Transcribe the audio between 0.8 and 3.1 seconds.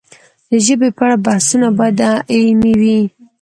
په اړه بحثونه باید علمي وي.